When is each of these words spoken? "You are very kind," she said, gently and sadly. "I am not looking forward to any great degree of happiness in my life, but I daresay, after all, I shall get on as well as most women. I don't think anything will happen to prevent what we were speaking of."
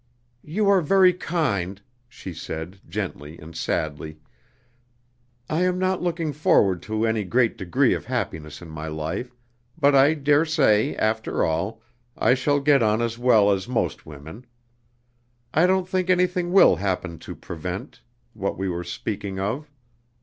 "You 0.43 0.67
are 0.67 0.81
very 0.81 1.13
kind," 1.13 1.79
she 2.09 2.33
said, 2.33 2.79
gently 2.89 3.37
and 3.37 3.55
sadly. 3.55 4.17
"I 5.47 5.61
am 5.61 5.77
not 5.77 6.01
looking 6.01 6.33
forward 6.33 6.81
to 6.89 7.05
any 7.05 7.23
great 7.23 7.55
degree 7.55 7.93
of 7.93 8.05
happiness 8.05 8.63
in 8.63 8.69
my 8.71 8.87
life, 8.87 9.35
but 9.77 9.93
I 9.93 10.15
daresay, 10.15 10.95
after 10.95 11.45
all, 11.45 11.83
I 12.17 12.33
shall 12.33 12.59
get 12.61 12.81
on 12.81 12.99
as 12.99 13.19
well 13.19 13.51
as 13.51 13.67
most 13.67 14.03
women. 14.07 14.47
I 15.53 15.67
don't 15.67 15.87
think 15.87 16.09
anything 16.09 16.51
will 16.51 16.77
happen 16.77 17.19
to 17.19 17.35
prevent 17.35 18.01
what 18.33 18.57
we 18.57 18.67
were 18.69 18.83
speaking 18.83 19.39
of." 19.39 19.69